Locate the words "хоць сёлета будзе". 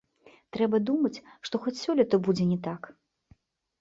1.65-2.51